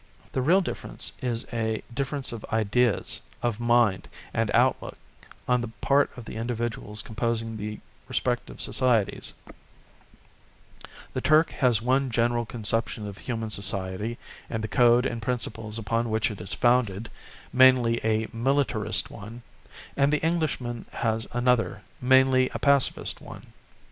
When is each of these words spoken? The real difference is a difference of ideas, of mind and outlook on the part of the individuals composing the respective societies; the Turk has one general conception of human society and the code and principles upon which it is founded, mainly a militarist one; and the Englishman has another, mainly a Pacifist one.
The 0.31 0.41
real 0.41 0.61
difference 0.61 1.11
is 1.21 1.45
a 1.53 1.83
difference 1.93 2.31
of 2.33 2.43
ideas, 2.51 3.21
of 3.43 3.59
mind 3.59 4.07
and 4.33 4.49
outlook 4.51 4.97
on 5.47 5.61
the 5.61 5.67
part 5.79 6.09
of 6.17 6.25
the 6.25 6.37
individuals 6.37 7.03
composing 7.03 7.55
the 7.55 7.79
respective 8.07 8.59
societies; 8.61 9.35
the 11.13 11.21
Turk 11.21 11.51
has 11.51 11.83
one 11.83 12.09
general 12.09 12.47
conception 12.47 13.05
of 13.07 13.19
human 13.19 13.51
society 13.51 14.17
and 14.49 14.63
the 14.63 14.67
code 14.67 15.05
and 15.05 15.21
principles 15.21 15.77
upon 15.77 16.09
which 16.09 16.31
it 16.31 16.41
is 16.41 16.51
founded, 16.55 17.11
mainly 17.53 17.97
a 18.03 18.27
militarist 18.33 19.11
one; 19.11 19.43
and 19.95 20.11
the 20.11 20.25
Englishman 20.25 20.87
has 20.93 21.27
another, 21.31 21.83
mainly 22.01 22.49
a 22.55 22.57
Pacifist 22.57 23.21
one. 23.21 23.45